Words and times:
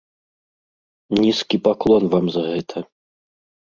Нізкі 1.21 1.57
паклон 1.69 2.03
вам 2.17 2.25
за 2.35 2.43
гэта. 2.51 2.77